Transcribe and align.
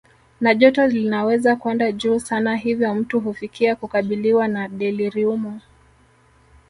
Na 0.41 0.55
joto 0.55 0.87
linaweza 0.87 1.55
kwenda 1.55 1.91
juu 1.91 2.19
sana 2.19 2.55
hivyo 2.55 2.95
mtu 2.95 3.19
hufikia 3.19 3.75
kukabiliwa 3.75 4.47
na 4.47 4.67
deliriumu 4.67 5.61